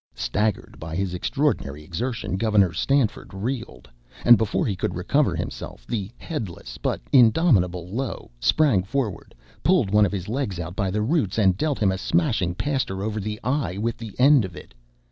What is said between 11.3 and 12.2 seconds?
and dealt him a